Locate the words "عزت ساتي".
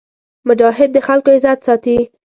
1.37-1.97